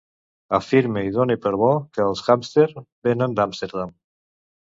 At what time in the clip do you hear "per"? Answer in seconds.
1.43-1.51